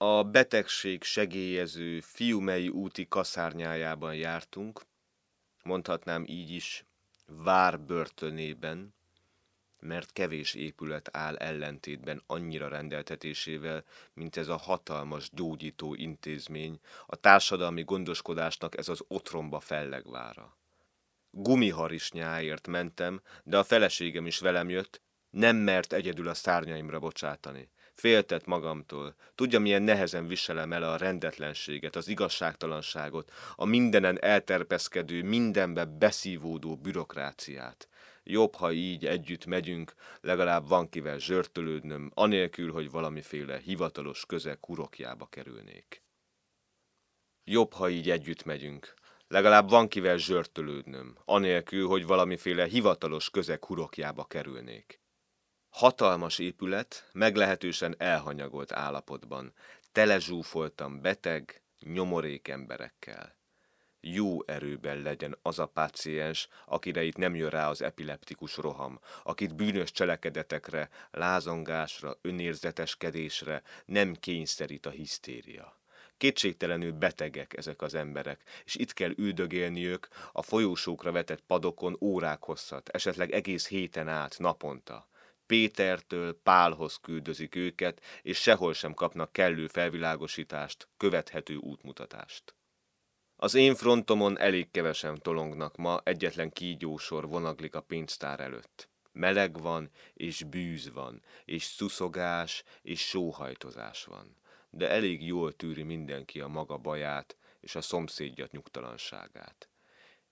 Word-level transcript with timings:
A 0.00 0.22
betegség 0.22 1.02
segélyező 1.02 2.00
Fiumei 2.00 2.68
úti 2.68 3.08
kaszárnyájában 3.08 4.14
jártunk, 4.14 4.82
mondhatnám 5.62 6.24
így 6.26 6.50
is, 6.50 6.84
vár 7.26 7.80
börtönében, 7.80 8.94
mert 9.80 10.12
kevés 10.12 10.54
épület 10.54 11.16
áll 11.16 11.36
ellentétben 11.36 12.22
annyira 12.26 12.68
rendeltetésével, 12.68 13.84
mint 14.12 14.36
ez 14.36 14.48
a 14.48 14.56
hatalmas 14.56 15.30
gyógyító 15.32 15.94
intézmény, 15.94 16.80
a 17.06 17.16
társadalmi 17.16 17.82
gondoskodásnak 17.82 18.78
ez 18.78 18.88
az 18.88 19.04
otromba 19.08 19.60
fellegvára. 19.60 20.56
Gumiharisnyáért 21.30 22.66
mentem, 22.66 23.22
de 23.44 23.58
a 23.58 23.64
feleségem 23.64 24.26
is 24.26 24.38
velem 24.38 24.68
jött, 24.68 25.02
nem 25.30 25.56
mert 25.56 25.92
egyedül 25.92 26.28
a 26.28 26.34
szárnyaimra 26.34 26.98
bocsátani. 26.98 27.70
Féltett 27.98 28.46
magamtól. 28.46 29.14
Tudja, 29.34 29.58
milyen 29.58 29.82
nehezen 29.82 30.26
viselem 30.26 30.72
el 30.72 30.82
a 30.82 30.96
rendetlenséget, 30.96 31.96
az 31.96 32.08
igazságtalanságot, 32.08 33.32
a 33.56 33.64
mindenen 33.64 34.22
elterpeszkedő, 34.22 35.22
mindenbe 35.22 35.84
beszívódó 35.84 36.76
bürokráciát. 36.76 37.88
Jobb, 38.24 38.54
ha 38.54 38.72
így 38.72 39.06
együtt 39.06 39.46
megyünk, 39.46 39.94
legalább 40.20 40.68
van 40.68 40.88
kivel 40.88 41.18
zsörtölődnöm, 41.18 42.10
anélkül, 42.14 42.72
hogy 42.72 42.90
valamiféle 42.90 43.58
hivatalos 43.58 44.26
közeg 44.26 44.60
kurokjába 44.60 45.26
kerülnék. 45.26 46.02
Jobb, 47.44 47.72
ha 47.72 47.88
így 47.88 48.10
együtt 48.10 48.44
megyünk, 48.44 48.94
legalább 49.28 49.70
van 49.70 49.88
kivel 49.88 50.16
zsörtölődnöm, 50.16 51.18
anélkül, 51.24 51.86
hogy 51.86 52.06
valamiféle 52.06 52.64
hivatalos 52.64 53.30
közeg 53.30 53.64
hurokjába 53.64 54.24
kerülnék. 54.24 55.00
Hatalmas 55.68 56.38
épület, 56.38 57.08
meglehetősen 57.12 57.94
elhanyagolt 57.98 58.72
állapotban, 58.72 59.52
telezsúfoltam 59.92 61.00
beteg, 61.00 61.62
nyomorék 61.80 62.48
emberekkel. 62.48 63.36
Jó 64.00 64.44
erőben 64.46 65.02
legyen 65.02 65.38
az 65.42 65.58
a 65.58 65.66
páciens, 65.66 66.48
akire 66.66 67.02
itt 67.02 67.16
nem 67.16 67.34
jön 67.34 67.50
rá 67.50 67.68
az 67.68 67.82
epileptikus 67.82 68.56
roham, 68.56 69.00
akit 69.22 69.54
bűnös 69.54 69.92
cselekedetekre, 69.92 70.88
lázongásra, 71.10 72.18
önérzeteskedésre 72.20 73.62
nem 73.84 74.14
kényszerít 74.14 74.86
a 74.86 74.90
hisztéria. 74.90 75.76
Kétségtelenül 76.16 76.92
betegek 76.92 77.56
ezek 77.56 77.82
az 77.82 77.94
emberek, 77.94 78.42
és 78.64 78.74
itt 78.74 78.92
kell 78.92 79.12
üldögélniük 79.16 80.08
a 80.32 80.42
folyósókra 80.42 81.12
vetett 81.12 81.40
padokon 81.46 81.96
órák 82.00 82.42
hosszat, 82.42 82.88
esetleg 82.88 83.30
egész 83.30 83.68
héten 83.68 84.08
át, 84.08 84.38
naponta. 84.38 85.07
Pétertől 85.48 86.40
Pálhoz 86.42 86.96
küldözik 86.96 87.54
őket, 87.54 88.02
és 88.22 88.40
sehol 88.40 88.72
sem 88.72 88.94
kapnak 88.94 89.32
kellő 89.32 89.66
felvilágosítást, 89.66 90.88
követhető 90.96 91.56
útmutatást. 91.56 92.54
Az 93.36 93.54
én 93.54 93.74
frontomon 93.74 94.38
elég 94.38 94.70
kevesen 94.70 95.22
tolongnak 95.22 95.76
ma, 95.76 96.00
egyetlen 96.04 96.50
kígyósor 96.50 97.28
vonaglik 97.28 97.74
a 97.74 97.80
pénztár 97.80 98.40
előtt. 98.40 98.88
Meleg 99.12 99.60
van, 99.60 99.90
és 100.14 100.42
bűz 100.42 100.92
van, 100.92 101.22
és 101.44 101.62
szuszogás, 101.62 102.64
és 102.82 103.00
sóhajtozás 103.00 104.04
van. 104.04 104.36
De 104.70 104.88
elég 104.88 105.26
jól 105.26 105.56
tűri 105.56 105.82
mindenki 105.82 106.40
a 106.40 106.48
maga 106.48 106.76
baját, 106.76 107.36
és 107.60 107.74
a 107.74 107.80
szomszédjat 107.80 108.52
nyugtalanságát. 108.52 109.68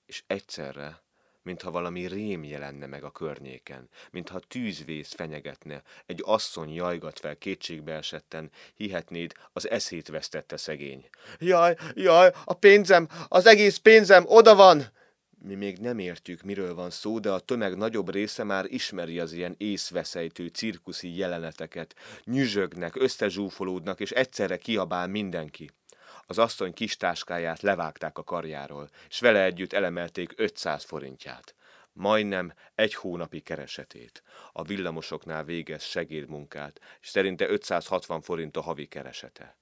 És 0.07 0.23
egyszerre 0.27 1.05
mintha 1.47 1.71
valami 1.71 2.07
rém 2.07 2.45
jelenne 2.45 2.87
meg 2.87 3.05
a 3.05 3.11
környéken, 3.11 3.89
mintha 4.11 4.39
tűzvész 4.39 5.13
fenyegetne, 5.13 5.83
egy 6.07 6.23
asszony 6.25 6.75
jajgat 6.75 7.19
fel 7.19 7.37
kétségbe 7.37 7.93
esetten, 7.93 8.51
hihetnéd, 8.75 9.33
az 9.53 9.71
eszét 9.71 10.09
vesztette 10.09 10.57
szegény. 10.57 11.09
Jaj, 11.39 11.77
jaj, 11.95 12.33
a 12.45 12.55
pénzem, 12.55 13.09
az 13.29 13.47
egész 13.47 13.77
pénzem 13.77 14.25
oda 14.27 14.55
van! 14.55 14.85
Mi 15.39 15.55
még 15.55 15.79
nem 15.79 15.99
értjük, 15.99 16.43
miről 16.43 16.75
van 16.75 16.91
szó, 16.91 17.19
de 17.19 17.31
a 17.31 17.39
tömeg 17.39 17.77
nagyobb 17.77 18.11
része 18.11 18.45
már 18.45 18.65
ismeri 18.69 19.19
az 19.19 19.33
ilyen 19.33 19.55
észveszejtő 19.59 20.47
cirkuszi 20.47 21.17
jeleneteket. 21.17 21.95
Nyüzsögnek, 22.25 22.97
összezsúfolódnak, 22.97 24.01
és 24.01 24.11
egyszerre 24.11 24.57
kiabál 24.57 25.07
mindenki. 25.07 25.71
Az 26.27 26.39
asszony 26.39 26.73
kis 26.73 26.97
táskáját 26.97 27.61
levágták 27.61 28.19
a 28.19 28.25
karjáról, 28.25 28.91
és 29.09 29.21
vele 29.21 29.43
együtt 29.45 29.73
elemelték 29.73 30.33
500 30.37 30.85
forintját. 30.85 31.55
Majdnem 31.93 32.53
egy 32.75 32.95
hónapi 32.95 33.41
keresetét. 33.41 34.23
A 34.53 34.63
villamosoknál 34.63 35.45
végez 35.45 35.83
segédmunkát, 35.83 36.81
és 37.01 37.09
szerinte 37.09 37.49
560 37.49 38.21
forint 38.21 38.57
a 38.57 38.61
havi 38.61 38.87
keresete 38.87 39.57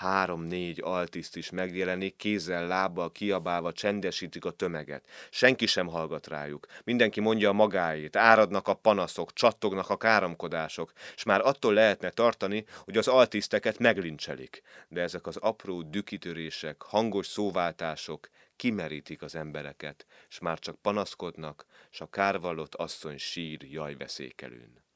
három-négy 0.00 0.80
altiszt 0.84 1.36
is 1.36 1.50
megjelenik, 1.50 2.16
kézzel, 2.16 2.66
lábbal 2.66 3.12
kiabálva 3.12 3.72
csendesítik 3.72 4.44
a 4.44 4.50
tömeget. 4.50 5.06
Senki 5.30 5.66
sem 5.66 5.86
hallgat 5.86 6.26
rájuk. 6.26 6.66
Mindenki 6.84 7.20
mondja 7.20 7.48
a 7.48 7.52
magáét, 7.52 8.16
áradnak 8.16 8.68
a 8.68 8.74
panaszok, 8.74 9.32
csattognak 9.32 9.90
a 9.90 9.96
káromkodások, 9.96 10.92
és 11.14 11.22
már 11.22 11.40
attól 11.40 11.74
lehetne 11.74 12.10
tartani, 12.10 12.64
hogy 12.84 12.96
az 12.96 13.08
altiszteket 13.08 13.78
meglincselik. 13.78 14.62
De 14.88 15.00
ezek 15.00 15.26
az 15.26 15.36
apró 15.36 15.82
dükitörések, 15.82 16.82
hangos 16.82 17.26
szóváltások 17.26 18.28
kimerítik 18.56 19.22
az 19.22 19.34
embereket, 19.34 20.06
és 20.28 20.38
már 20.38 20.58
csak 20.58 20.76
panaszkodnak, 20.82 21.66
s 21.90 22.00
a 22.00 22.06
kárvallott 22.06 22.74
asszony 22.74 23.18
sír 23.18 23.62
jajveszékelőn. 23.62 24.88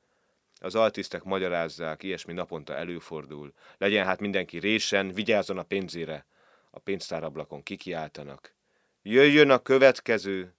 Az 0.64 0.74
altisztek 0.74 1.22
magyarázzák, 1.22 2.02
ilyesmi 2.02 2.32
naponta 2.32 2.76
előfordul. 2.76 3.52
Legyen 3.78 4.04
hát 4.06 4.20
mindenki 4.20 4.58
résen, 4.58 5.12
vigyázzon 5.12 5.58
a 5.58 5.62
pénzére. 5.62 6.26
A 6.70 6.78
pénztárablakon 6.78 7.62
kikiáltanak. 7.62 8.54
Jöjjön 9.02 9.50
a 9.50 9.58
következő! 9.58 10.54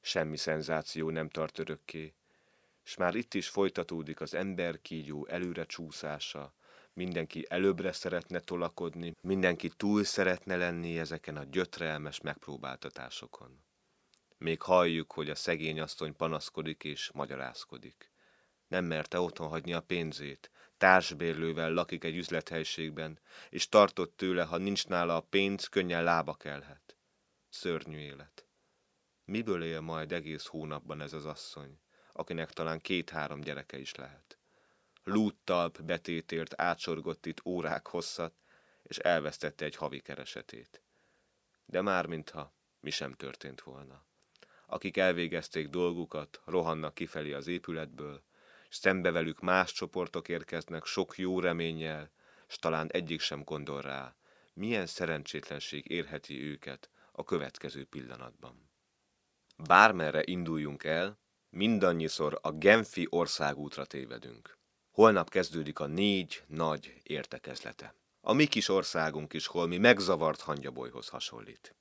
Semmi 0.00 0.36
szenzáció 0.36 1.10
nem 1.10 1.28
tart 1.28 1.58
örökké. 1.58 2.14
És 2.84 2.96
már 2.96 3.14
itt 3.14 3.34
is 3.34 3.48
folytatódik 3.48 4.20
az 4.20 4.34
ember 4.34 4.80
kígyó 4.82 5.26
előre 5.26 5.64
csúszása, 5.64 6.54
mindenki 6.92 7.46
előbbre 7.48 7.92
szeretne 7.92 8.40
tolakodni, 8.40 9.16
mindenki 9.20 9.68
túl 9.68 10.04
szeretne 10.04 10.56
lenni 10.56 10.98
ezeken 10.98 11.36
a 11.36 11.44
gyötrelmes 11.44 12.20
megpróbáltatásokon. 12.20 13.64
Még 14.38 14.62
halljuk, 14.62 15.12
hogy 15.12 15.30
a 15.30 15.34
szegény 15.34 15.80
asszony 15.80 16.16
panaszkodik 16.16 16.84
és 16.84 17.10
magyarázkodik. 17.14 18.14
Nem 18.68 18.84
merte 18.84 19.20
otthon 19.20 19.48
hagyni 19.48 19.72
a 19.72 19.80
pénzét. 19.80 20.50
Társbérlővel 20.76 21.72
lakik 21.72 22.04
egy 22.04 22.16
üzlethelyiségben, 22.16 23.18
és 23.50 23.68
tartott 23.68 24.16
tőle, 24.16 24.44
ha 24.44 24.56
nincs 24.56 24.86
nála 24.86 25.16
a 25.16 25.20
pénz, 25.20 25.66
könnyen 25.66 26.04
lába 26.04 26.34
kelhet. 26.34 26.96
Szörnyű 27.48 27.98
élet. 27.98 28.46
Miből 29.24 29.62
él 29.62 29.80
majd 29.80 30.12
egész 30.12 30.46
hónapban 30.46 31.00
ez 31.00 31.12
az 31.12 31.24
asszony, 31.24 31.78
akinek 32.12 32.52
talán 32.52 32.80
két-három 32.80 33.40
gyereke 33.40 33.78
is 33.78 33.94
lehet? 33.94 34.38
Lúttalp 35.04 35.82
betétért 35.82 36.60
átsorgott 36.60 37.26
itt 37.26 37.44
órák 37.44 37.86
hosszat, 37.86 38.34
és 38.82 38.98
elvesztette 38.98 39.64
egy 39.64 39.76
havi 39.76 40.00
keresetét. 40.00 40.82
De 41.64 41.80
már 41.80 42.06
mintha 42.06 42.52
mi 42.80 42.90
sem 42.90 43.12
történt 43.12 43.60
volna. 43.60 44.04
Akik 44.66 44.96
elvégezték 44.96 45.68
dolgukat, 45.68 46.40
rohannak 46.44 46.94
kifelé 46.94 47.32
az 47.32 47.46
épületből, 47.46 48.22
szembe 48.70 49.10
velük 49.10 49.40
más 49.40 49.72
csoportok 49.72 50.28
érkeznek 50.28 50.84
sok 50.84 51.18
jó 51.18 51.40
reménnyel, 51.40 52.10
s 52.48 52.58
talán 52.58 52.88
egyik 52.90 53.20
sem 53.20 53.42
gondol 53.42 53.80
rá, 53.80 54.16
milyen 54.54 54.86
szerencsétlenség 54.86 55.90
érheti 55.90 56.42
őket 56.42 56.90
a 57.12 57.24
következő 57.24 57.84
pillanatban. 57.84 58.70
Bármerre 59.56 60.22
induljunk 60.24 60.84
el, 60.84 61.18
mindannyiszor 61.50 62.38
a 62.42 62.50
Genfi 62.52 63.06
országútra 63.10 63.84
tévedünk. 63.84 64.58
Holnap 64.90 65.30
kezdődik 65.30 65.78
a 65.78 65.86
négy 65.86 66.42
nagy 66.46 67.00
értekezlete. 67.02 67.94
A 68.20 68.32
mi 68.32 68.46
kis 68.46 68.68
országunk 68.68 69.32
is 69.32 69.46
holmi 69.46 69.78
megzavart 69.78 70.40
hangyabolyhoz 70.40 71.08
hasonlít. 71.08 71.74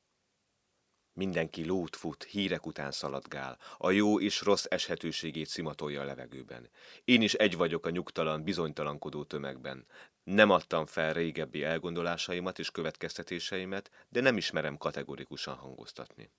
Mindenki 1.16 1.66
lót 1.66 1.96
fut, 1.96 2.24
hírek 2.24 2.66
után 2.66 2.92
szaladgál, 2.92 3.58
a 3.78 3.92
jó 3.92 4.20
és 4.20 4.42
rossz 4.42 4.66
eshetőségét 4.70 5.48
szimatolja 5.48 6.02
a 6.02 6.06
levegőben. 6.06 6.70
Én 7.06 7.22
is 7.22 7.34
egy 7.34 7.58
vagyok 7.58 7.86
a 7.86 7.90
nyugtalan, 7.90 8.44
bizonytalankodó 8.44 9.24
tömegben. 9.24 9.86
Nem 10.24 10.50
adtam 10.50 10.86
fel 10.86 11.14
régebbi 11.14 11.64
elgondolásaimat 11.64 12.60
és 12.60 12.72
következtetéseimet, 12.72 13.92
de 14.10 14.22
nem 14.22 14.38
ismerem 14.38 14.78
kategorikusan 14.78 15.56
hangoztatni. 15.56 16.32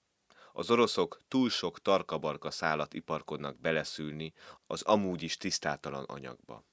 Az 0.53 0.71
oroszok 0.71 1.21
túl 1.29 1.51
sok 1.51 1.83
tarkabarka 1.83 2.51
szálat 2.51 2.95
iparkodnak 2.95 3.61
beleszülni 3.61 4.33
az 4.67 4.83
amúgy 4.83 5.23
is 5.23 5.37
tisztátalan 5.37 6.05
anyagba. 6.05 6.65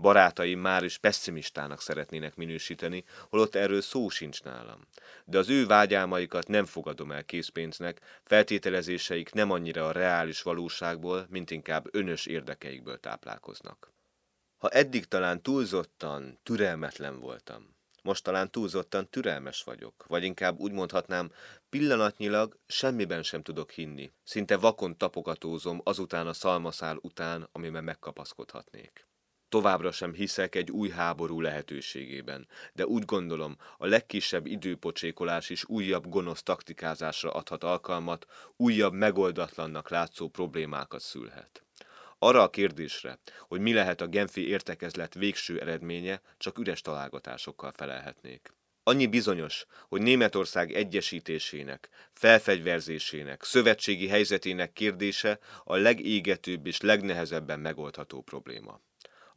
Barátaim 0.00 0.60
már 0.60 0.84
is 0.84 0.98
pessimistának 0.98 1.80
szeretnének 1.80 2.36
minősíteni, 2.36 3.04
holott 3.30 3.54
erről 3.54 3.80
szó 3.80 4.08
sincs 4.08 4.42
nálam. 4.42 4.80
De 5.24 5.38
az 5.38 5.48
ő 5.48 5.66
vágyálmaikat 5.66 6.48
nem 6.48 6.64
fogadom 6.64 7.12
el 7.12 7.24
készpénznek, 7.24 8.00
feltételezéseik 8.24 9.32
nem 9.32 9.50
annyira 9.50 9.86
a 9.86 9.92
reális 9.92 10.42
valóságból, 10.42 11.26
mint 11.30 11.50
inkább 11.50 11.94
önös 11.94 12.26
érdekeikből 12.26 13.00
táplálkoznak. 13.00 13.92
Ha 14.58 14.68
eddig 14.68 15.04
talán 15.04 15.42
túlzottan 15.42 16.38
türelmetlen 16.42 17.20
voltam, 17.20 17.76
most 18.02 18.24
talán 18.24 18.50
túlzottan 18.50 19.08
türelmes 19.08 19.62
vagyok, 19.62 20.04
vagy 20.06 20.24
inkább 20.24 20.58
úgy 20.58 20.72
mondhatnám, 20.72 21.32
pillanatnyilag 21.70 22.58
semmiben 22.66 23.22
sem 23.22 23.42
tudok 23.42 23.70
hinni. 23.70 24.12
Szinte 24.24 24.56
vakon 24.56 24.96
tapogatózom 24.96 25.80
azután 25.84 26.26
a 26.26 26.32
szalmaszál 26.32 26.98
után, 27.00 27.48
amiben 27.52 27.84
megkapaszkodhatnék. 27.84 29.07
Továbbra 29.48 29.92
sem 29.92 30.12
hiszek 30.12 30.54
egy 30.54 30.70
új 30.70 30.88
háború 30.88 31.40
lehetőségében, 31.40 32.48
de 32.72 32.86
úgy 32.86 33.04
gondolom, 33.04 33.56
a 33.78 33.86
legkisebb 33.86 34.46
időpocsékolás 34.46 35.50
is 35.50 35.64
újabb 35.68 36.08
gonosz 36.08 36.42
taktikázásra 36.42 37.30
adhat 37.30 37.64
alkalmat, 37.64 38.26
újabb 38.56 38.92
megoldatlannak 38.92 39.88
látszó 39.88 40.28
problémákat 40.28 41.00
szülhet. 41.00 41.62
Arra 42.18 42.42
a 42.42 42.50
kérdésre, 42.50 43.18
hogy 43.48 43.60
mi 43.60 43.72
lehet 43.72 44.00
a 44.00 44.06
Genfi 44.06 44.48
értekezlet 44.48 45.14
végső 45.14 45.60
eredménye, 45.60 46.20
csak 46.36 46.58
üres 46.58 46.80
találgatásokkal 46.80 47.72
felelhetnék. 47.72 48.52
Annyi 48.82 49.06
bizonyos, 49.06 49.66
hogy 49.88 50.02
Németország 50.02 50.72
egyesítésének, 50.72 51.88
felfegyverzésének, 52.12 53.42
szövetségi 53.42 54.08
helyzetének 54.08 54.72
kérdése 54.72 55.38
a 55.64 55.76
legégetőbb 55.76 56.66
és 56.66 56.80
legnehezebben 56.80 57.60
megoldható 57.60 58.22
probléma. 58.22 58.80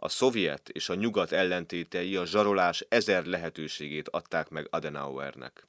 A 0.04 0.10
szovjet 0.10 0.70
és 0.70 0.90
a 0.90 0.94
nyugat 0.94 1.32
ellentétei 1.32 2.16
a 2.16 2.26
zsarolás 2.26 2.86
ezer 2.90 3.26
lehetőségét 3.26 4.10
adták 4.10 4.50
meg 4.50 4.68
Adenauernek. 4.70 5.68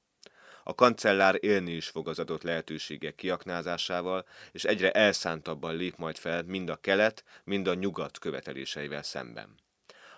A 0.62 0.74
kancellár 0.74 1.36
élni 1.40 1.72
is 1.72 1.88
fog 1.88 2.08
az 2.08 2.18
adott 2.18 2.42
lehetőségek 2.42 3.14
kiaknázásával, 3.14 4.26
és 4.52 4.64
egyre 4.64 4.90
elszántabban 4.90 5.76
lép 5.76 5.96
majd 5.96 6.16
fel 6.16 6.42
mind 6.42 6.68
a 6.68 6.76
kelet, 6.76 7.24
mind 7.44 7.66
a 7.66 7.74
nyugat 7.74 8.18
követeléseivel 8.18 9.02
szemben. 9.02 9.54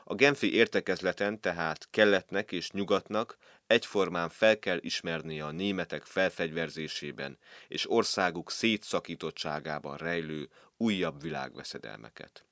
A 0.05 0.15
Genfi 0.15 0.55
értekezleten 0.55 1.41
tehát 1.41 1.89
keletnek 1.91 2.53
és 2.53 2.71
nyugatnak 2.71 3.37
egyformán 3.67 4.29
fel 4.29 4.59
kell 4.59 4.79
ismernie 4.81 5.45
a 5.45 5.51
németek 5.51 6.05
felfegyverzésében 6.05 7.39
és 7.69 7.91
országuk 7.91 8.51
szétszakítottságában 8.51 9.97
rejlő 9.97 10.49
újabb 10.77 11.23
világveszedelmeket. 11.23 12.45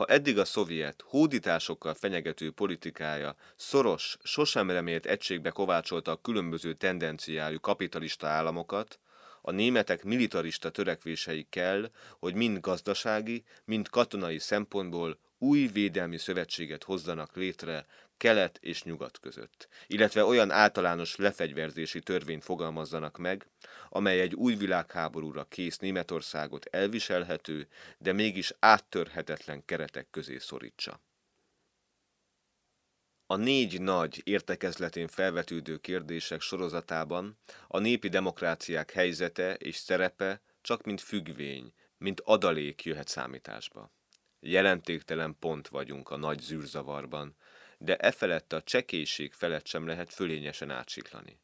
Ha 0.00 0.06
eddig 0.06 0.38
a 0.38 0.44
szovjet 0.44 1.04
hódításokkal 1.06 1.94
fenyegető 1.94 2.50
politikája 2.50 3.36
szoros, 3.56 4.16
sosem 4.22 4.70
remélt 4.70 5.06
egységbe 5.06 5.50
kovácsolta 5.50 6.10
a 6.10 6.20
különböző 6.20 6.74
tendenciájú 6.74 7.60
kapitalista 7.60 8.26
államokat, 8.26 8.98
a 9.42 9.50
németek 9.50 10.04
militarista 10.04 10.70
törekvései 10.70 11.46
kell, 11.50 11.90
hogy 12.18 12.34
mind 12.34 12.60
gazdasági, 12.60 13.44
mind 13.64 13.88
katonai 13.88 14.38
szempontból 14.38 15.18
új 15.38 15.66
védelmi 15.66 16.18
szövetséget 16.18 16.84
hozzanak 16.84 17.36
létre 17.36 17.86
kelet 18.20 18.58
és 18.62 18.82
nyugat 18.82 19.18
között, 19.18 19.68
illetve 19.86 20.24
olyan 20.24 20.50
általános 20.50 21.16
lefegyverzési 21.16 22.00
törvényt 22.00 22.44
fogalmazzanak 22.44 23.18
meg, 23.18 23.46
amely 23.88 24.20
egy 24.20 24.34
új 24.34 24.54
világháborúra 24.54 25.44
kész 25.44 25.78
Németországot 25.78 26.64
elviselhető, 26.64 27.68
de 27.98 28.12
mégis 28.12 28.52
áttörhetetlen 28.58 29.64
keretek 29.64 30.10
közé 30.10 30.38
szorítsa. 30.38 31.00
A 33.26 33.36
négy 33.36 33.80
nagy 33.80 34.20
értekezletén 34.24 35.08
felvetődő 35.08 35.76
kérdések 35.76 36.40
sorozatában 36.40 37.38
a 37.68 37.78
népi 37.78 38.08
demokráciák 38.08 38.90
helyzete 38.90 39.54
és 39.54 39.76
szerepe 39.76 40.42
csak 40.60 40.82
mint 40.82 41.00
függvény, 41.00 41.72
mint 41.98 42.20
adalék 42.20 42.82
jöhet 42.82 43.08
számításba. 43.08 43.92
Jelentéktelen 44.40 45.36
pont 45.38 45.68
vagyunk 45.68 46.10
a 46.10 46.16
nagy 46.16 46.40
zűrzavarban, 46.40 47.36
de 47.82 47.96
e 47.96 48.10
felett 48.10 48.52
a 48.52 48.62
csekélység 48.62 49.32
felett 49.32 49.66
sem 49.66 49.86
lehet 49.86 50.12
fölényesen 50.12 50.70
átsiklani. 50.70 51.38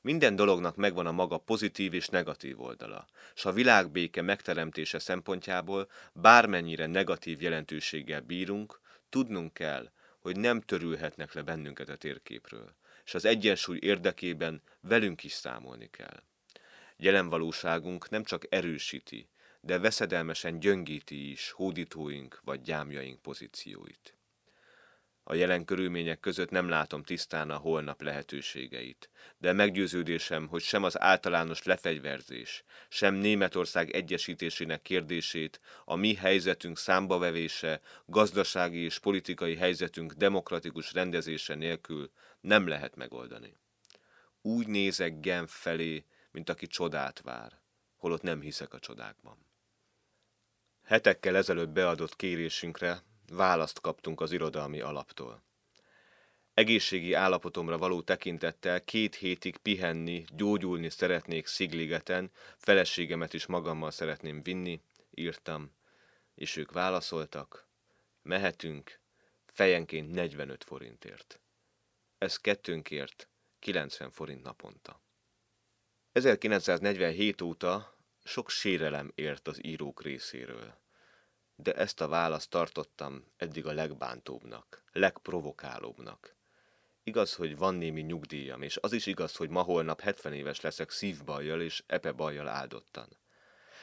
Minden 0.00 0.36
dolognak 0.36 0.76
megvan 0.76 1.06
a 1.06 1.12
maga 1.12 1.38
pozitív 1.38 1.94
és 1.94 2.08
negatív 2.08 2.60
oldala, 2.60 3.06
s 3.34 3.44
a 3.44 3.52
világbéke 3.52 4.22
megteremtése 4.22 4.98
szempontjából 4.98 5.90
bármennyire 6.12 6.86
negatív 6.86 7.42
jelentőséggel 7.42 8.20
bírunk, 8.20 8.80
tudnunk 9.08 9.52
kell, 9.52 9.90
hogy 10.18 10.36
nem 10.36 10.60
törülhetnek 10.60 11.32
le 11.32 11.42
bennünket 11.42 11.88
a 11.88 11.96
térképről, 11.96 12.74
és 13.04 13.14
az 13.14 13.24
egyensúly 13.24 13.78
érdekében 13.80 14.62
velünk 14.80 15.24
is 15.24 15.32
számolni 15.32 15.90
kell. 15.90 16.22
Jelen 16.96 17.28
valóságunk 17.28 18.08
nem 18.10 18.24
csak 18.24 18.46
erősíti, 18.48 19.28
de 19.60 19.78
veszedelmesen 19.78 20.58
gyöngíti 20.58 21.30
is 21.30 21.50
hódítóink 21.50 22.40
vagy 22.44 22.60
gyámjaink 22.60 23.22
pozícióit. 23.22 24.14
A 25.26 25.34
jelen 25.34 25.64
körülmények 25.64 26.20
között 26.20 26.50
nem 26.50 26.68
látom 26.68 27.02
tisztán 27.02 27.50
a 27.50 27.56
holnap 27.56 28.02
lehetőségeit, 28.02 29.10
de 29.38 29.52
meggyőződésem, 29.52 30.48
hogy 30.48 30.62
sem 30.62 30.82
az 30.82 31.00
általános 31.00 31.62
lefegyverzés, 31.62 32.64
sem 32.88 33.14
Németország 33.14 33.90
egyesítésének 33.90 34.82
kérdését, 34.82 35.60
a 35.84 35.94
mi 35.94 36.14
helyzetünk 36.14 36.78
számbavevése, 36.78 37.80
gazdasági 38.06 38.78
és 38.78 38.98
politikai 38.98 39.56
helyzetünk 39.56 40.12
demokratikus 40.12 40.92
rendezése 40.92 41.54
nélkül 41.54 42.10
nem 42.40 42.66
lehet 42.66 42.96
megoldani. 42.96 43.56
Úgy 44.42 44.66
nézek 44.66 45.20
Genf 45.20 45.60
felé, 45.60 46.04
mint 46.30 46.48
aki 46.48 46.66
csodát 46.66 47.20
vár, 47.20 47.52
holott 47.96 48.22
nem 48.22 48.40
hiszek 48.40 48.74
a 48.74 48.78
csodákban. 48.78 49.46
Hetekkel 50.82 51.36
ezelőtt 51.36 51.68
beadott 51.68 52.16
kérésünkre 52.16 53.02
választ 53.32 53.80
kaptunk 53.80 54.20
az 54.20 54.32
irodalmi 54.32 54.80
alaptól. 54.80 55.42
Egészségi 56.54 57.12
állapotomra 57.12 57.78
való 57.78 58.02
tekintettel 58.02 58.84
két 58.84 59.14
hétig 59.14 59.56
pihenni, 59.56 60.24
gyógyulni 60.36 60.90
szeretnék 60.90 61.46
Szigligeten, 61.46 62.30
feleségemet 62.56 63.34
is 63.34 63.46
magammal 63.46 63.90
szeretném 63.90 64.42
vinni, 64.42 64.80
írtam, 65.10 65.72
és 66.34 66.56
ők 66.56 66.72
válaszoltak, 66.72 67.66
mehetünk, 68.22 69.00
fejenként 69.46 70.10
45 70.10 70.64
forintért. 70.64 71.40
Ez 72.18 72.36
kettőnkért 72.36 73.28
90 73.58 74.10
forint 74.10 74.42
naponta. 74.42 75.00
1947 76.12 77.40
óta 77.40 77.96
sok 78.24 78.50
sérelem 78.50 79.12
ért 79.14 79.48
az 79.48 79.64
írók 79.64 80.02
részéről 80.02 80.82
de 81.56 81.72
ezt 81.72 82.00
a 82.00 82.08
választ 82.08 82.50
tartottam 82.50 83.24
eddig 83.36 83.66
a 83.66 83.72
legbántóbbnak, 83.72 84.84
legprovokálóbbnak. 84.92 86.34
Igaz, 87.02 87.34
hogy 87.34 87.56
van 87.56 87.74
némi 87.74 88.00
nyugdíjam, 88.00 88.62
és 88.62 88.78
az 88.80 88.92
is 88.92 89.06
igaz, 89.06 89.36
hogy 89.36 89.48
ma 89.48 89.62
holnap 89.62 90.00
70 90.00 90.32
éves 90.32 90.60
leszek 90.60 90.90
szívbajjal 90.90 91.60
és 91.60 91.82
epebajjal 91.86 92.48
áldottan. 92.48 93.08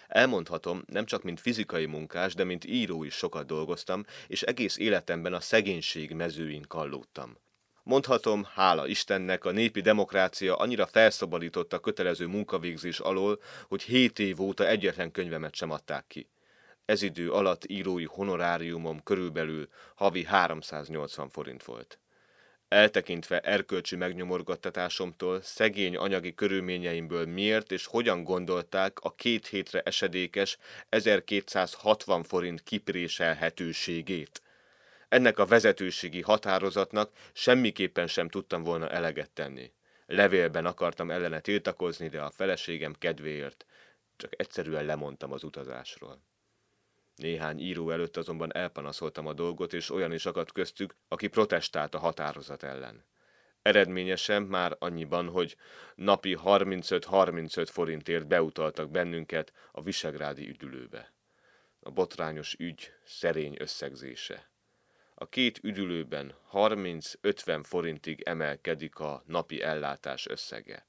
Elmondhatom, 0.07 0.83
nem 0.87 1.05
csak 1.05 1.23
mint 1.23 1.39
fizikai 1.39 1.85
munkás, 1.85 2.33
de 2.33 2.43
mint 2.43 2.65
író 2.65 3.03
is 3.03 3.13
sokat 3.13 3.45
dolgoztam, 3.45 4.05
és 4.27 4.41
egész 4.41 4.77
életemben 4.77 5.33
a 5.33 5.39
szegénység 5.39 6.13
mezőin 6.13 6.65
kallódtam. 6.67 7.37
Mondhatom, 7.83 8.43
hála 8.53 8.87
Istennek, 8.87 9.45
a 9.45 9.51
népi 9.51 9.81
demokrácia 9.81 10.55
annyira 10.55 10.85
felszabadította 10.85 11.75
a 11.75 11.79
kötelező 11.79 12.27
munkavégzés 12.27 12.99
alól, 12.99 13.41
hogy 13.67 13.81
hét 13.81 14.19
év 14.19 14.41
óta 14.41 14.67
egyetlen 14.67 15.11
könyvemet 15.11 15.55
sem 15.55 15.71
adták 15.71 16.07
ki. 16.07 16.29
Ez 16.91 17.01
idő 17.01 17.31
alatt 17.31 17.65
írói 17.65 18.05
honoráriumom 18.05 19.03
körülbelül 19.03 19.67
havi 19.95 20.23
380 20.23 21.29
forint 21.29 21.63
volt. 21.63 21.99
Eltekintve 22.67 23.39
erkölcsi 23.39 23.95
megnyomorgattatásomtól, 23.95 25.41
szegény 25.41 25.95
anyagi 25.95 26.33
körülményeimből 26.33 27.25
miért 27.25 27.71
és 27.71 27.85
hogyan 27.85 28.23
gondolták 28.23 28.99
a 28.99 29.15
két 29.15 29.47
hétre 29.47 29.81
esedékes 29.81 30.57
1260 30.89 32.23
forint 32.23 32.63
kipréselhetőségét. 32.63 34.41
Ennek 35.09 35.39
a 35.39 35.45
vezetőségi 35.45 36.21
határozatnak 36.21 37.11
semmiképpen 37.33 38.07
sem 38.07 38.29
tudtam 38.29 38.63
volna 38.63 38.89
eleget 38.89 39.31
tenni. 39.31 39.71
Levélben 40.05 40.65
akartam 40.65 41.11
ellene 41.11 41.39
tiltakozni, 41.39 42.07
de 42.07 42.21
a 42.21 42.31
feleségem 42.31 42.93
kedvéért 42.93 43.65
csak 44.17 44.31
egyszerűen 44.41 44.85
lemondtam 44.85 45.31
az 45.31 45.43
utazásról. 45.43 46.29
Néhány 47.21 47.59
író 47.59 47.89
előtt 47.89 48.17
azonban 48.17 48.55
elpanaszoltam 48.55 49.27
a 49.27 49.33
dolgot, 49.33 49.73
és 49.73 49.89
olyan 49.89 50.13
is 50.13 50.25
akadt 50.25 50.51
köztük, 50.51 50.95
aki 51.07 51.27
protestált 51.27 51.95
a 51.95 51.99
határozat 51.99 52.63
ellen. 52.63 53.05
Eredményesen 53.61 54.41
már 54.43 54.75
annyiban, 54.79 55.27
hogy 55.27 55.55
napi 55.95 56.37
35-35 56.45 57.67
forintért 57.71 58.27
beutaltak 58.27 58.91
bennünket 58.91 59.53
a 59.71 59.81
visegrádi 59.81 60.49
üdülőbe. 60.49 61.13
A 61.79 61.91
botrányos 61.91 62.55
ügy 62.59 62.93
szerény 63.03 63.55
összegzése. 63.59 64.49
A 65.15 65.29
két 65.29 65.59
üdülőben 65.63 66.33
30-50 66.51 67.61
forintig 67.63 68.21
emelkedik 68.21 68.99
a 68.99 69.23
napi 69.25 69.61
ellátás 69.61 70.27
összege. 70.27 70.85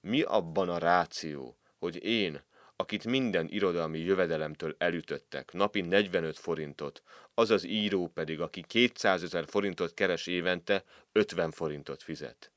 Mi 0.00 0.22
abban 0.22 0.68
a 0.68 0.78
ráció, 0.78 1.56
hogy 1.78 2.04
én, 2.04 2.42
akit 2.80 3.04
minden 3.04 3.48
irodalmi 3.48 3.98
jövedelemtől 3.98 4.74
elütöttek, 4.78 5.52
napi 5.52 5.80
45 5.80 6.38
forintot, 6.38 7.02
az 7.34 7.50
az 7.50 7.64
író 7.64 8.08
pedig, 8.08 8.40
aki 8.40 8.62
200 8.66 9.22
ezer 9.22 9.44
forintot 9.46 9.94
keres 9.94 10.26
évente, 10.26 10.84
50 11.12 11.50
forintot 11.50 12.02
fizet. 12.02 12.50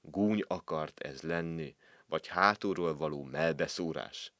Gúny 0.00 0.44
akart 0.46 1.00
ez 1.00 1.20
lenni, 1.20 1.76
vagy 2.06 2.26
hátulról 2.26 2.96
való 2.96 3.22
melbeszúrás? 3.22 4.32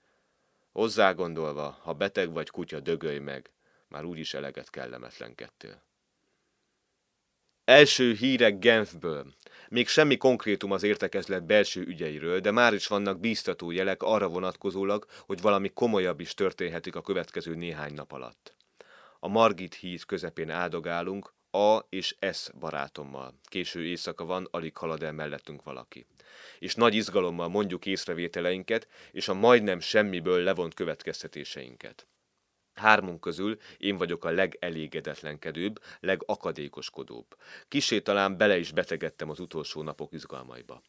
Hozzá 0.73 1.13
gondolva, 1.13 1.79
ha 1.83 1.93
beteg 1.93 2.33
vagy 2.33 2.51
kutya, 2.51 2.81
dögölj 2.81 3.19
meg, 3.19 3.51
már 3.89 4.05
úgyis 4.05 4.35
eleget 4.35 4.71
kellemetlenkedtél. 4.71 5.83
Első 7.69 8.13
hírek 8.13 8.59
Genfből. 8.59 9.35
Még 9.69 9.89
semmi 9.89 10.17
konkrétum 10.17 10.71
az 10.73 10.83
értekezlet 10.83 11.47
belső 11.47 11.81
ügyeiről, 11.81 12.41
de 12.41 12.51
már 12.51 12.75
is 12.75 12.87
vannak 12.87 13.21
bíztató 13.21 13.71
jelek 13.71 14.03
arra 14.03 14.29
vonatkozólag, 14.29 15.07
hogy 15.27 15.41
valami 15.41 15.69
komolyabb 15.69 16.21
is 16.21 16.35
történhetik 16.35 16.97
a 16.97 17.01
következő 17.01 17.55
néhány 17.55 17.95
nap 17.95 18.13
alatt. 18.13 18.55
A 19.19 19.29
Margit 19.29 19.75
híd 19.75 20.05
közepén 20.05 20.51
áldogálunk, 20.51 21.33
A 21.51 21.79
és 21.89 22.17
S 22.33 22.51
barátommal. 22.59 23.35
Késő 23.45 23.85
éjszaka 23.85 24.25
van, 24.25 24.49
alig 24.51 24.77
halad 24.77 25.03
el 25.03 25.13
mellettünk 25.13 25.63
valaki. 25.63 26.07
És 26.59 26.75
nagy 26.75 26.95
izgalommal 26.95 27.49
mondjuk 27.49 27.87
észrevételeinket, 27.87 28.89
és 29.13 29.29
a 29.29 29.35
majdnem 29.35 29.81
semmiből 29.81 30.43
levont 30.43 30.75
következtetéseinket. 30.75 32.07
Hármunk 32.79 33.21
közül 33.21 33.59
én 33.79 33.97
vagyok 33.97 34.25
a 34.25 34.31
legelégedetlenkedőbb, 34.31 35.83
legakadékoskodóbb. 36.01 37.37
Kisé 37.69 38.01
talán 38.01 38.37
bele 38.37 38.59
is 38.59 38.73
betegedtem 38.73 39.31
az 39.31 39.41
utolsó 39.41 39.83
napok 39.83 40.13
izgalmaiba. 40.13 40.83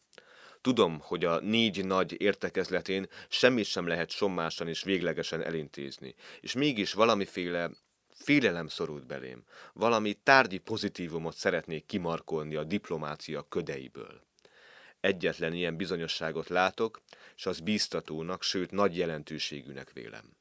Tudom, 0.60 0.98
hogy 1.00 1.24
a 1.24 1.40
négy 1.40 1.84
nagy 1.84 2.20
értekezletén 2.20 3.08
semmit 3.28 3.64
sem 3.64 3.86
lehet 3.86 4.10
sommásan 4.10 4.68
és 4.68 4.82
véglegesen 4.82 5.42
elintézni, 5.42 6.14
és 6.40 6.52
mégis 6.52 6.92
valamiféle 6.92 7.70
félelem 8.08 8.68
szorult 8.68 9.06
belém, 9.06 9.44
valami 9.72 10.12
tárgyi 10.12 10.58
pozitívumot 10.58 11.36
szeretnék 11.36 11.86
kimarkolni 11.86 12.54
a 12.54 12.64
diplomácia 12.64 13.46
ködeiből. 13.48 14.22
Egyetlen 15.00 15.52
ilyen 15.52 15.76
bizonyosságot 15.76 16.48
látok, 16.48 17.00
és 17.36 17.46
az 17.46 17.60
bíztatónak, 17.60 18.42
sőt 18.42 18.70
nagy 18.70 18.96
jelentőségűnek 18.96 19.92
vélem. 19.92 20.39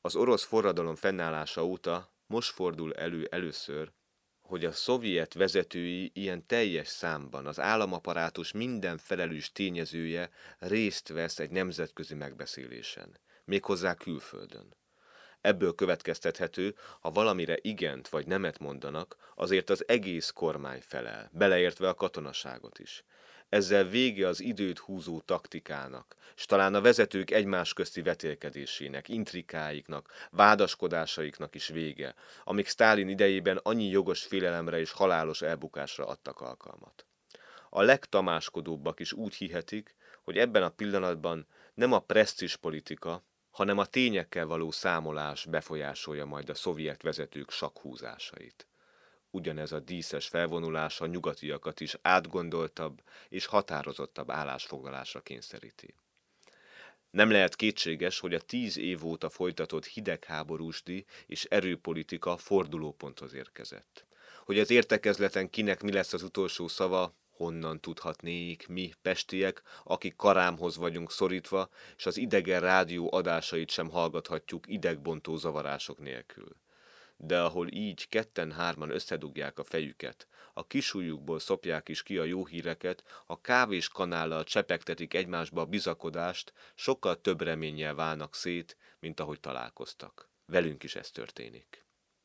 Az 0.00 0.16
orosz 0.16 0.44
forradalom 0.44 0.94
fennállása 0.94 1.64
óta 1.64 2.12
most 2.26 2.50
fordul 2.50 2.94
elő 2.94 3.26
először, 3.30 3.92
hogy 4.40 4.64
a 4.64 4.72
szovjet 4.72 5.34
vezetői 5.34 6.10
ilyen 6.14 6.46
teljes 6.46 6.88
számban 6.88 7.46
az 7.46 7.60
államaparátus 7.60 8.52
minden 8.52 8.98
felelős 8.98 9.52
tényezője 9.52 10.30
részt 10.58 11.08
vesz 11.08 11.38
egy 11.38 11.50
nemzetközi 11.50 12.14
megbeszélésen, 12.14 13.20
méghozzá 13.44 13.94
külföldön. 13.94 14.76
Ebből 15.40 15.74
következtethető, 15.74 16.74
ha 17.00 17.10
valamire 17.10 17.56
igent 17.60 18.08
vagy 18.08 18.26
nemet 18.26 18.58
mondanak, 18.58 19.16
azért 19.34 19.70
az 19.70 19.88
egész 19.88 20.30
kormány 20.30 20.80
felel, 20.80 21.30
beleértve 21.32 21.88
a 21.88 21.94
katonaságot 21.94 22.78
is. 22.78 23.04
Ezzel 23.48 23.84
vége 23.84 24.26
az 24.26 24.40
időt 24.40 24.78
húzó 24.78 25.20
taktikának, 25.20 26.16
s 26.34 26.46
talán 26.46 26.74
a 26.74 26.80
vezetők 26.80 27.30
egymás 27.30 27.72
közti 27.72 28.02
vetélkedésének, 28.02 29.08
intrikáiknak, 29.08 30.28
vádaskodásaiknak 30.30 31.54
is 31.54 31.68
vége, 31.68 32.14
amik 32.44 32.68
Stálin 32.68 33.08
idejében 33.08 33.60
annyi 33.62 33.88
jogos 33.88 34.22
félelemre 34.22 34.78
és 34.78 34.90
halálos 34.90 35.42
elbukásra 35.42 36.06
adtak 36.06 36.40
alkalmat. 36.40 37.06
A 37.70 37.82
legtamáskodóbbak 37.82 39.00
is 39.00 39.12
úgy 39.12 39.34
hihetik, 39.34 39.94
hogy 40.22 40.38
ebben 40.38 40.62
a 40.62 40.68
pillanatban 40.68 41.46
nem 41.74 41.92
a 41.92 41.98
presztis 41.98 42.56
politika, 42.56 43.24
hanem 43.50 43.78
a 43.78 43.86
tényekkel 43.86 44.46
való 44.46 44.70
számolás 44.70 45.46
befolyásolja 45.46 46.24
majd 46.24 46.50
a 46.50 46.54
szovjet 46.54 47.02
vezetők 47.02 47.50
sakhúzásait 47.50 48.67
ugyanez 49.30 49.72
a 49.72 49.80
díszes 49.80 50.26
felvonulás 50.28 51.00
a 51.00 51.06
nyugatiakat 51.06 51.80
is 51.80 51.96
átgondoltabb 52.02 53.02
és 53.28 53.46
határozottabb 53.46 54.30
állásfoglalásra 54.30 55.20
kényszeríti. 55.20 55.94
Nem 57.10 57.30
lehet 57.30 57.56
kétséges, 57.56 58.20
hogy 58.20 58.34
a 58.34 58.40
tíz 58.40 58.78
év 58.78 59.04
óta 59.04 59.30
folytatott 59.30 59.86
hidegháborúsdi 59.86 61.04
és 61.26 61.44
erőpolitika 61.44 62.36
fordulóponthoz 62.36 63.34
érkezett. 63.34 64.06
Hogy 64.44 64.58
az 64.58 64.70
értekezleten 64.70 65.50
kinek 65.50 65.82
mi 65.82 65.92
lesz 65.92 66.12
az 66.12 66.22
utolsó 66.22 66.68
szava, 66.68 67.14
honnan 67.30 67.80
tudhatnék 67.80 68.68
mi, 68.68 68.92
pestiek, 69.02 69.62
akik 69.84 70.16
karámhoz 70.16 70.76
vagyunk 70.76 71.12
szorítva, 71.12 71.68
és 71.96 72.06
az 72.06 72.16
idegen 72.16 72.60
rádió 72.60 73.12
adásait 73.12 73.70
sem 73.70 73.90
hallgathatjuk 73.90 74.64
idegbontó 74.66 75.36
zavarások 75.36 75.98
nélkül 75.98 76.56
de 77.20 77.40
ahol 77.40 77.68
így 77.70 78.08
ketten-hárman 78.08 78.90
összedugják 78.90 79.58
a 79.58 79.64
fejüket, 79.64 80.26
a 80.52 80.66
kisújukból 80.66 81.38
szopják 81.38 81.88
is 81.88 82.02
ki 82.02 82.18
a 82.18 82.24
jó 82.24 82.46
híreket, 82.46 83.04
a 83.26 83.40
kávés 83.40 83.88
kanállal 83.88 84.44
csepegtetik 84.44 85.14
egymásba 85.14 85.60
a 85.60 85.66
bizakodást, 85.66 86.52
sokkal 86.74 87.20
több 87.20 87.40
reménnyel 87.40 87.94
válnak 87.94 88.34
szét, 88.34 88.76
mint 89.00 89.20
ahogy 89.20 89.40
találkoztak. 89.40 90.30
Velünk 90.46 90.82
is 90.82 90.94
ez 90.94 91.10
történik. 91.10 91.84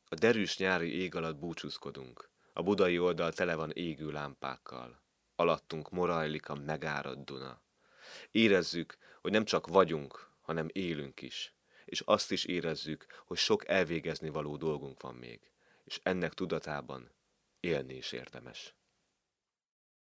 A 0.10 0.16
derűs 0.16 0.58
nyári 0.58 0.96
ég 1.02 1.16
alatt 1.16 1.36
búcsúzkodunk. 1.36 2.30
A 2.54 2.64
budai 2.64 3.00
oldal 3.00 3.32
tele 3.32 3.56
van 3.56 3.72
égő 3.72 4.12
lámpákkal. 4.12 5.02
Alattunk 5.36 5.90
morajlik 5.90 6.50
a 6.50 6.56
megáradt 6.56 7.26
Duna. 7.26 7.62
Érezzük, 8.32 8.98
hogy 9.22 9.32
nem 9.32 9.46
csak 9.46 9.68
vagyunk, 9.68 10.30
hanem 10.42 10.68
élünk 10.72 11.22
is 11.22 11.53
és 11.94 12.02
azt 12.06 12.32
is 12.32 12.46
érezzük, 12.46 13.06
hogy 13.26 13.38
sok 13.38 13.68
elvégezni 13.68 14.30
való 14.30 14.58
dolgunk 14.58 15.02
van 15.02 15.16
még, 15.16 15.40
és 15.84 16.00
ennek 16.04 16.34
tudatában 16.34 17.12
élni 17.60 17.94
is 17.94 18.12
érdemes. 18.12 18.76